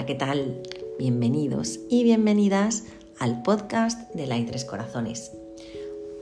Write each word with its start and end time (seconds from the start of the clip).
Hola, 0.00 0.06
¿qué 0.06 0.14
tal? 0.14 0.62
Bienvenidos 0.98 1.80
y 1.90 2.04
bienvenidas 2.04 2.84
al 3.18 3.42
podcast 3.42 4.10
de 4.14 4.26
La 4.26 4.42
Tres 4.46 4.64
Corazones. 4.64 5.32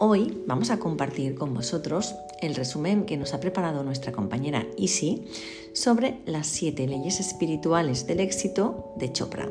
Hoy 0.00 0.42
vamos 0.48 0.72
a 0.72 0.80
compartir 0.80 1.36
con 1.36 1.54
vosotros 1.54 2.16
el 2.40 2.56
resumen 2.56 3.06
que 3.06 3.16
nos 3.16 3.34
ha 3.34 3.40
preparado 3.40 3.84
nuestra 3.84 4.10
compañera 4.10 4.66
Isi 4.76 5.26
sobre 5.74 6.18
las 6.26 6.48
siete 6.48 6.88
leyes 6.88 7.20
espirituales 7.20 8.04
del 8.08 8.18
éxito 8.18 8.94
de 8.96 9.12
Chopra. 9.12 9.48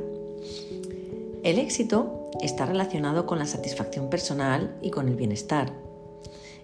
El 1.44 1.58
éxito 1.58 2.30
está 2.42 2.66
relacionado 2.66 3.26
con 3.28 3.40
la 3.40 3.46
satisfacción 3.46 4.10
personal 4.10 4.76
y 4.82 4.90
con 4.92 5.08
el 5.08 5.16
bienestar. 5.16 5.72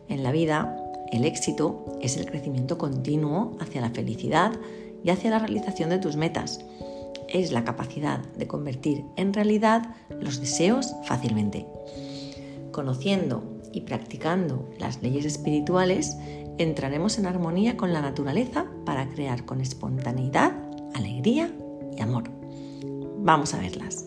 En 0.10 0.22
la 0.22 0.34
vida, 0.34 0.76
el 1.14 1.24
éxito 1.24 1.86
es 2.02 2.18
el 2.18 2.26
crecimiento 2.26 2.78
continuo 2.78 3.56
hacia 3.62 3.80
la 3.80 3.92
felicidad 3.92 4.52
y 5.02 5.12
hacia 5.12 5.30
la 5.30 5.40
realización 5.40 5.92
de 5.92 6.00
tus 6.00 6.18
metas. 6.18 6.60
Es 7.30 7.52
la 7.52 7.64
capacidad 7.64 8.20
de 8.20 8.48
convertir 8.48 9.06
en 9.16 9.34
realidad 9.34 9.96
los 10.20 10.40
deseos 10.40 10.94
fácilmente. 11.06 11.66
Conociendo 12.72 13.44
y 13.72 13.82
practicando 13.82 14.70
las 14.80 15.02
leyes 15.02 15.26
espirituales, 15.26 16.18
entraremos 16.58 17.18
en 17.18 17.26
armonía 17.26 17.78
con 17.78 17.94
la 17.94 18.02
naturaleza 18.02 18.66
para 18.86 19.10
crear 19.10 19.46
con 19.46 19.62
espontaneidad, 19.62 20.54
alegría 20.94 21.52
y 21.98 22.02
amor. 22.02 22.24
Vamos 23.18 23.54
a 23.54 23.60
verlas. 23.60 24.06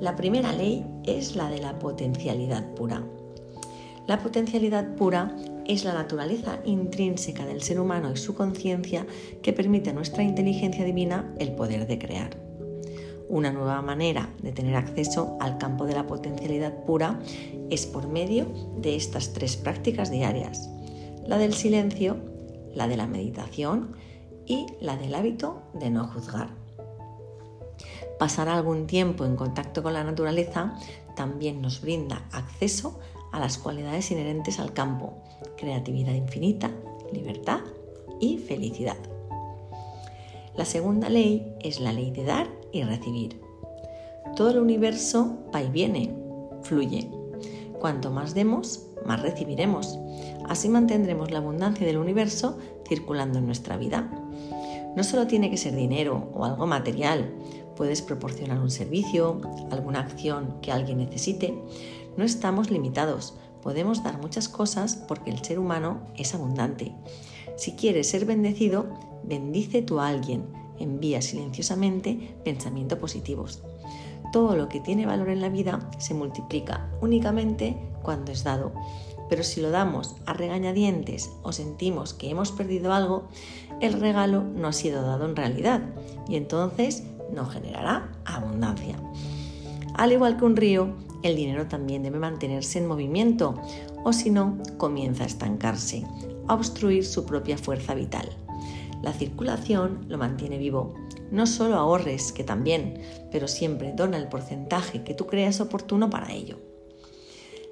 La 0.00 0.16
primera 0.16 0.52
ley 0.52 0.86
es 1.04 1.36
la 1.36 1.50
de 1.50 1.58
la 1.58 1.78
potencialidad 1.78 2.74
pura. 2.74 3.04
La 4.06 4.18
potencialidad 4.18 4.96
pura 4.96 5.36
es 5.70 5.84
la 5.84 5.94
naturaleza 5.94 6.58
intrínseca 6.64 7.46
del 7.46 7.62
ser 7.62 7.78
humano 7.78 8.10
y 8.10 8.16
su 8.16 8.34
conciencia 8.34 9.06
que 9.40 9.52
permite 9.52 9.90
a 9.90 9.92
nuestra 9.92 10.24
inteligencia 10.24 10.84
divina 10.84 11.32
el 11.38 11.52
poder 11.52 11.86
de 11.86 11.96
crear. 11.96 12.36
Una 13.28 13.52
nueva 13.52 13.80
manera 13.80 14.30
de 14.42 14.50
tener 14.50 14.74
acceso 14.74 15.36
al 15.38 15.58
campo 15.58 15.86
de 15.86 15.94
la 15.94 16.08
potencialidad 16.08 16.84
pura 16.84 17.20
es 17.70 17.86
por 17.86 18.08
medio 18.08 18.46
de 18.78 18.96
estas 18.96 19.32
tres 19.32 19.56
prácticas 19.56 20.10
diarias, 20.10 20.68
la 21.24 21.38
del 21.38 21.54
silencio, 21.54 22.16
la 22.74 22.88
de 22.88 22.96
la 22.96 23.06
meditación 23.06 23.94
y 24.46 24.66
la 24.80 24.96
del 24.96 25.14
hábito 25.14 25.62
de 25.74 25.90
no 25.90 26.08
juzgar. 26.08 26.48
Pasar 28.18 28.48
algún 28.48 28.88
tiempo 28.88 29.24
en 29.24 29.36
contacto 29.36 29.84
con 29.84 29.92
la 29.92 30.02
naturaleza 30.02 30.74
también 31.14 31.62
nos 31.62 31.80
brinda 31.80 32.26
acceso 32.32 32.98
a 33.32 33.40
las 33.40 33.58
cualidades 33.58 34.10
inherentes 34.10 34.58
al 34.58 34.72
campo, 34.72 35.14
creatividad 35.56 36.14
infinita, 36.14 36.70
libertad 37.12 37.60
y 38.20 38.38
felicidad. 38.38 38.96
La 40.56 40.64
segunda 40.64 41.08
ley 41.08 41.54
es 41.60 41.80
la 41.80 41.92
ley 41.92 42.10
de 42.10 42.24
dar 42.24 42.48
y 42.72 42.82
recibir. 42.82 43.40
Todo 44.36 44.50
el 44.50 44.58
universo 44.58 45.38
va 45.54 45.62
y 45.62 45.70
viene, 45.70 46.14
fluye. 46.62 47.10
Cuanto 47.80 48.10
más 48.10 48.34
demos, 48.34 48.86
más 49.06 49.22
recibiremos. 49.22 49.98
Así 50.48 50.68
mantendremos 50.68 51.30
la 51.30 51.38
abundancia 51.38 51.86
del 51.86 51.98
universo 51.98 52.58
circulando 52.86 53.38
en 53.38 53.46
nuestra 53.46 53.76
vida. 53.76 54.10
No 54.96 55.04
solo 55.04 55.26
tiene 55.26 55.50
que 55.50 55.56
ser 55.56 55.74
dinero 55.74 56.30
o 56.34 56.44
algo 56.44 56.66
material, 56.66 57.32
puedes 57.76 58.02
proporcionar 58.02 58.58
un 58.58 58.70
servicio, 58.70 59.40
alguna 59.70 60.00
acción 60.00 60.56
que 60.60 60.72
alguien 60.72 60.98
necesite. 60.98 61.54
No 62.16 62.24
estamos 62.24 62.70
limitados, 62.70 63.34
podemos 63.62 64.02
dar 64.02 64.20
muchas 64.20 64.48
cosas 64.48 64.96
porque 64.96 65.30
el 65.30 65.44
ser 65.44 65.58
humano 65.58 66.00
es 66.16 66.34
abundante. 66.34 66.92
Si 67.56 67.72
quieres 67.72 68.08
ser 68.08 68.24
bendecido, 68.24 68.86
bendice 69.22 69.82
tú 69.82 70.00
a 70.00 70.08
alguien, 70.08 70.46
envía 70.78 71.22
silenciosamente 71.22 72.36
pensamientos 72.44 72.98
positivos. 72.98 73.62
Todo 74.32 74.56
lo 74.56 74.68
que 74.68 74.80
tiene 74.80 75.06
valor 75.06 75.28
en 75.28 75.40
la 75.40 75.48
vida 75.48 75.90
se 75.98 76.14
multiplica 76.14 76.88
únicamente 77.00 77.76
cuando 78.02 78.32
es 78.32 78.44
dado. 78.44 78.72
Pero 79.28 79.44
si 79.44 79.60
lo 79.60 79.70
damos 79.70 80.16
a 80.26 80.32
regañadientes 80.32 81.30
o 81.42 81.52
sentimos 81.52 82.14
que 82.14 82.30
hemos 82.30 82.50
perdido 82.50 82.92
algo, 82.92 83.28
el 83.80 84.00
regalo 84.00 84.42
no 84.42 84.68
ha 84.68 84.72
sido 84.72 85.02
dado 85.02 85.24
en 85.24 85.36
realidad 85.36 85.82
y 86.28 86.36
entonces 86.36 87.04
no 87.32 87.46
generará 87.46 88.10
abundancia. 88.24 88.96
Al 89.94 90.12
igual 90.12 90.36
que 90.36 90.44
un 90.44 90.56
río, 90.56 90.94
el 91.22 91.36
dinero 91.36 91.66
también 91.66 92.02
debe 92.02 92.18
mantenerse 92.18 92.78
en 92.78 92.86
movimiento 92.86 93.60
o 94.04 94.12
si 94.12 94.30
no, 94.30 94.58
comienza 94.78 95.24
a 95.24 95.26
estancarse, 95.26 96.04
a 96.46 96.54
obstruir 96.54 97.04
su 97.04 97.24
propia 97.26 97.58
fuerza 97.58 97.94
vital. 97.94 98.28
La 99.02 99.12
circulación 99.12 100.04
lo 100.08 100.18
mantiene 100.18 100.58
vivo. 100.58 100.94
No 101.30 101.46
solo 101.46 101.76
ahorres, 101.76 102.32
que 102.32 102.44
también, 102.44 103.00
pero 103.30 103.48
siempre 103.48 103.92
dona 103.92 104.18
el 104.18 104.28
porcentaje 104.28 105.04
que 105.04 105.14
tú 105.14 105.26
creas 105.26 105.60
oportuno 105.60 106.10
para 106.10 106.32
ello. 106.32 106.58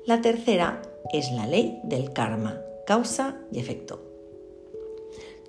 La 0.06 0.20
tercera 0.20 0.82
es 1.12 1.30
la 1.32 1.47
ley 1.47 1.80
del 1.84 2.12
karma, 2.12 2.60
causa 2.86 3.36
y 3.53 3.59
efecto. 3.59 4.08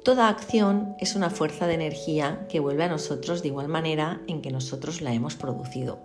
Toda 0.03 0.29
acción 0.29 0.95
es 0.99 1.15
una 1.15 1.29
fuerza 1.29 1.67
de 1.67 1.73
energía 1.73 2.45
que 2.47 2.61
vuelve 2.61 2.83
a 2.83 2.89
nosotros 2.89 3.41
de 3.41 3.49
igual 3.49 3.67
manera 3.67 4.21
en 4.27 4.41
que 4.41 4.49
nosotros 4.49 5.01
la 5.01 5.13
hemos 5.13 5.35
producido. 5.35 5.99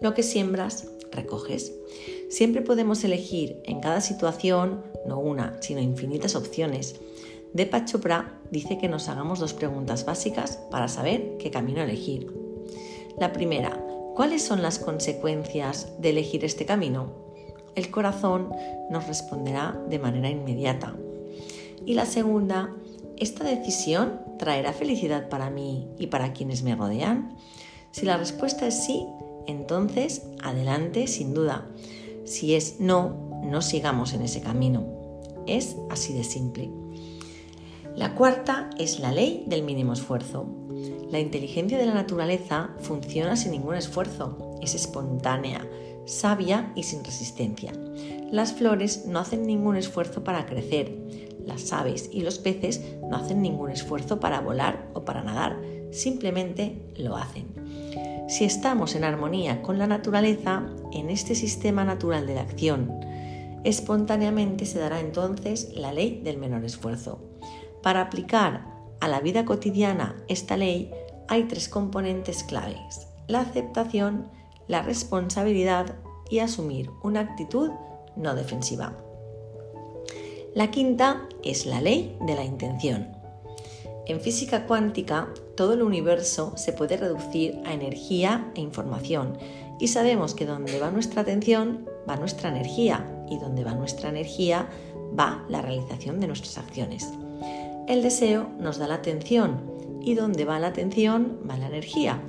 Lo 0.00 0.14
que 0.14 0.22
siembras, 0.22 0.88
recoges. 1.12 1.72
Siempre 2.30 2.62
podemos 2.62 3.04
elegir 3.04 3.60
en 3.64 3.80
cada 3.80 4.00
situación, 4.00 4.82
no 5.06 5.18
una, 5.18 5.56
sino 5.60 5.80
infinitas 5.80 6.34
opciones. 6.34 6.98
Deepak 7.52 7.86
Chopra 7.86 8.40
dice 8.50 8.78
que 8.78 8.88
nos 8.88 9.08
hagamos 9.08 9.38
dos 9.38 9.52
preguntas 9.52 10.06
básicas 10.06 10.58
para 10.70 10.88
saber 10.88 11.36
qué 11.38 11.50
camino 11.50 11.82
elegir. 11.82 12.32
La 13.18 13.32
primera, 13.32 13.84
¿cuáles 14.14 14.42
son 14.42 14.62
las 14.62 14.78
consecuencias 14.78 15.92
de 15.98 16.10
elegir 16.10 16.44
este 16.44 16.64
camino? 16.64 17.12
El 17.74 17.90
corazón 17.90 18.50
nos 18.90 19.06
responderá 19.06 19.78
de 19.88 19.98
manera 19.98 20.30
inmediata. 20.30 20.96
Y 21.84 21.94
la 21.94 22.06
segunda, 22.06 22.74
¿esta 23.18 23.44
decisión 23.44 24.20
traerá 24.38 24.72
felicidad 24.72 25.28
para 25.28 25.50
mí 25.50 25.88
y 25.98 26.08
para 26.08 26.32
quienes 26.32 26.62
me 26.62 26.74
rodean? 26.74 27.36
Si 27.90 28.04
la 28.04 28.16
respuesta 28.16 28.66
es 28.66 28.84
sí, 28.84 29.06
entonces 29.46 30.22
adelante 30.42 31.06
sin 31.06 31.34
duda. 31.34 31.66
Si 32.24 32.54
es 32.54 32.80
no, 32.80 33.40
no 33.42 33.62
sigamos 33.62 34.12
en 34.12 34.22
ese 34.22 34.40
camino. 34.40 34.84
Es 35.46 35.76
así 35.90 36.12
de 36.12 36.24
simple. 36.24 36.70
La 37.94 38.14
cuarta 38.14 38.68
es 38.78 38.98
la 39.00 39.12
ley 39.12 39.44
del 39.46 39.62
mínimo 39.62 39.94
esfuerzo. 39.94 40.46
La 41.10 41.20
inteligencia 41.20 41.78
de 41.78 41.86
la 41.86 41.94
naturaleza 41.94 42.70
funciona 42.80 43.36
sin 43.36 43.52
ningún 43.52 43.76
esfuerzo, 43.76 44.58
es 44.60 44.74
espontánea, 44.74 45.66
sabia 46.04 46.72
y 46.74 46.82
sin 46.82 47.04
resistencia. 47.04 47.72
Las 48.30 48.52
flores 48.52 49.06
no 49.06 49.20
hacen 49.20 49.46
ningún 49.46 49.76
esfuerzo 49.76 50.24
para 50.24 50.46
crecer, 50.46 50.98
las 51.46 51.72
aves 51.72 52.10
y 52.12 52.20
los 52.20 52.38
peces 52.38 52.82
no 53.08 53.16
hacen 53.16 53.40
ningún 53.40 53.70
esfuerzo 53.70 54.20
para 54.20 54.40
volar 54.40 54.88
o 54.94 55.04
para 55.04 55.22
nadar, 55.22 55.60
simplemente 55.92 56.92
lo 56.96 57.16
hacen. 57.16 57.46
Si 58.28 58.44
estamos 58.44 58.94
en 58.96 59.04
armonía 59.04 59.62
con 59.62 59.78
la 59.78 59.86
naturaleza, 59.86 60.66
en 60.92 61.10
este 61.10 61.34
sistema 61.34 61.84
natural 61.84 62.26
de 62.26 62.34
la 62.34 62.42
acción, 62.42 62.92
espontáneamente 63.62 64.66
se 64.66 64.78
dará 64.78 65.00
entonces 65.00 65.72
la 65.76 65.92
ley 65.92 66.20
del 66.24 66.36
menor 66.36 66.64
esfuerzo. 66.64 67.20
Para 67.82 68.00
aplicar 68.00 68.66
a 69.00 69.08
la 69.08 69.20
vida 69.20 69.44
cotidiana 69.44 70.16
esta 70.28 70.56
ley 70.56 70.90
hay 71.28 71.44
tres 71.44 71.68
componentes 71.68 72.42
claves, 72.42 73.06
la 73.28 73.40
aceptación, 73.40 74.28
la 74.66 74.82
responsabilidad 74.82 75.94
y 76.28 76.40
asumir 76.40 76.90
una 77.02 77.20
actitud 77.20 77.70
no 78.16 78.34
defensiva. 78.34 78.96
La 80.54 80.70
quinta 80.70 81.28
es 81.50 81.66
la 81.66 81.80
ley 81.80 82.16
de 82.26 82.34
la 82.34 82.44
intención. 82.44 83.08
En 84.06 84.20
física 84.20 84.66
cuántica, 84.66 85.28
todo 85.56 85.74
el 85.74 85.82
universo 85.82 86.52
se 86.56 86.72
puede 86.72 86.96
reducir 86.96 87.60
a 87.64 87.74
energía 87.74 88.52
e 88.54 88.60
información 88.60 89.36
y 89.80 89.88
sabemos 89.88 90.34
que 90.34 90.46
donde 90.46 90.78
va 90.78 90.90
nuestra 90.90 91.22
atención 91.22 91.88
va 92.08 92.16
nuestra 92.16 92.50
energía 92.50 93.04
y 93.28 93.38
donde 93.38 93.64
va 93.64 93.74
nuestra 93.74 94.10
energía 94.10 94.68
va 95.18 95.44
la 95.48 95.60
realización 95.60 96.20
de 96.20 96.28
nuestras 96.28 96.58
acciones. 96.58 97.12
El 97.88 98.02
deseo 98.02 98.48
nos 98.60 98.78
da 98.78 98.86
la 98.88 98.94
atención 98.94 99.76
y 100.02 100.14
donde 100.14 100.44
va 100.44 100.60
la 100.60 100.68
atención 100.68 101.40
va 101.48 101.56
la 101.56 101.66
energía 101.66 102.22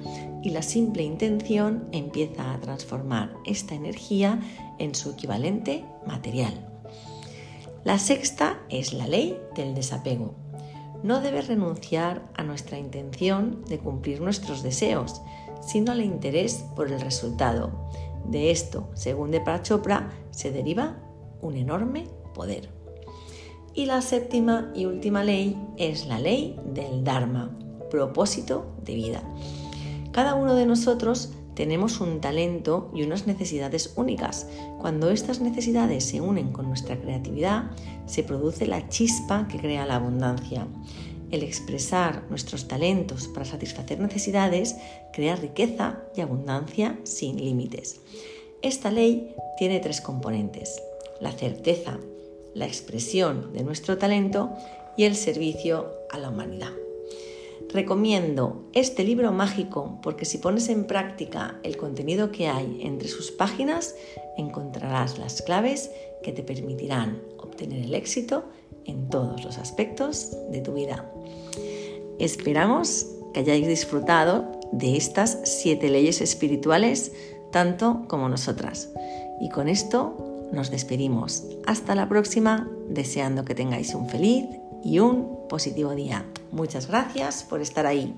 y 0.43 0.49
la 0.49 0.61
simple 0.61 1.03
intención 1.03 1.87
empieza 1.91 2.53
a 2.53 2.59
transformar 2.59 3.33
esta 3.45 3.75
energía 3.75 4.39
en 4.79 4.95
su 4.95 5.11
equivalente 5.11 5.85
material. 6.05 6.76
La 7.83 7.99
sexta 7.99 8.59
es 8.69 8.93
la 8.93 9.07
ley 9.07 9.39
del 9.55 9.73
desapego. 9.73 10.35
No 11.03 11.21
debes 11.21 11.47
renunciar 11.47 12.27
a 12.35 12.43
nuestra 12.43 12.77
intención 12.77 13.63
de 13.67 13.79
cumplir 13.79 14.19
nuestros 14.21 14.63
deseos, 14.63 15.21
sino 15.61 15.91
al 15.91 16.01
interés 16.01 16.65
por 16.75 16.91
el 16.91 16.99
resultado. 16.99 17.71
De 18.25 18.51
esto, 18.51 18.89
según 18.93 19.31
Deepak 19.31 19.63
Chopra, 19.63 20.09
se 20.31 20.51
deriva 20.51 20.97
un 21.41 21.55
enorme 21.55 22.07
poder. 22.33 22.69
Y 23.73 23.85
la 23.85 24.01
séptima 24.01 24.71
y 24.73 24.85
última 24.85 25.23
ley 25.23 25.55
es 25.77 26.07
la 26.07 26.19
ley 26.19 26.59
del 26.73 27.03
Dharma, 27.03 27.55
propósito 27.91 28.75
de 28.83 28.95
vida. 28.95 29.23
Cada 30.11 30.33
uno 30.33 30.55
de 30.55 30.65
nosotros 30.65 31.31
tenemos 31.57 32.01
un 32.01 32.21
talento 32.21 32.91
y 32.93 33.01
unas 33.01 33.25
necesidades 33.25 33.93
únicas. 33.95 34.47
Cuando 34.79 35.09
estas 35.09 35.41
necesidades 35.41 36.03
se 36.03 36.21
unen 36.21 36.51
con 36.51 36.67
nuestra 36.67 37.01
creatividad, 37.01 37.71
se 38.05 38.21
produce 38.21 38.67
la 38.67 38.87
chispa 38.89 39.47
que 39.47 39.57
crea 39.57 39.87
la 39.87 39.95
abundancia. 39.95 40.67
El 41.31 41.41
expresar 41.41 42.25
nuestros 42.29 42.67
talentos 42.67 43.27
para 43.27 43.43
satisfacer 43.43 43.99
necesidades 43.99 44.75
crea 45.11 45.35
riqueza 45.35 46.03
y 46.15 46.21
abundancia 46.21 46.99
sin 47.03 47.37
límites. 47.37 48.01
Esta 48.61 48.91
ley 48.91 49.33
tiene 49.57 49.79
tres 49.79 49.99
componentes, 49.99 50.79
la 51.19 51.31
certeza, 51.31 51.97
la 52.53 52.67
expresión 52.67 53.51
de 53.53 53.63
nuestro 53.63 53.97
talento 53.97 54.51
y 54.95 55.05
el 55.05 55.15
servicio 55.15 55.91
a 56.11 56.19
la 56.19 56.29
humanidad. 56.29 56.86
Recomiendo 57.69 58.69
este 58.73 59.03
libro 59.03 59.31
mágico 59.31 59.99
porque 60.01 60.25
si 60.25 60.37
pones 60.37 60.69
en 60.69 60.85
práctica 60.85 61.59
el 61.63 61.77
contenido 61.77 62.31
que 62.31 62.47
hay 62.47 62.79
entre 62.81 63.07
sus 63.07 63.31
páginas, 63.31 63.95
encontrarás 64.37 65.17
las 65.17 65.41
claves 65.41 65.91
que 66.23 66.31
te 66.31 66.43
permitirán 66.43 67.21
obtener 67.37 67.83
el 67.83 67.93
éxito 67.93 68.45
en 68.85 69.09
todos 69.09 69.43
los 69.43 69.57
aspectos 69.57 70.31
de 70.51 70.61
tu 70.61 70.73
vida. 70.73 71.11
Esperamos 72.19 73.07
que 73.33 73.41
hayáis 73.41 73.67
disfrutado 73.67 74.51
de 74.71 74.97
estas 74.97 75.39
siete 75.43 75.89
leyes 75.89 76.21
espirituales 76.21 77.11
tanto 77.51 78.05
como 78.07 78.29
nosotras. 78.29 78.89
Y 79.39 79.49
con 79.49 79.67
esto 79.69 80.49
nos 80.51 80.71
despedimos. 80.71 81.43
Hasta 81.65 81.95
la 81.95 82.07
próxima, 82.09 82.69
deseando 82.89 83.45
que 83.45 83.55
tengáis 83.55 83.93
un 83.93 84.09
feliz 84.09 84.45
y 84.83 84.99
un 84.99 85.47
positivo 85.47 85.95
día. 85.95 86.25
Muchas 86.51 86.87
gracias 86.87 87.43
por 87.43 87.61
estar 87.61 87.85
ahí. 87.85 88.15